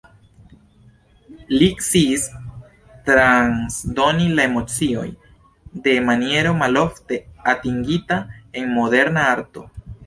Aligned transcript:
Li 1.57 1.67
sciis 1.87 2.23
transdoni 3.11 4.27
la 4.41 4.47
emocioj 4.51 5.07
en 5.95 6.09
maniero 6.11 6.59
malofte 6.65 7.25
atingita 7.57 8.23
en 8.61 8.77
moderna 8.81 9.31
arto. 9.39 9.71